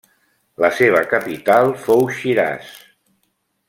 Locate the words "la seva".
0.65-1.03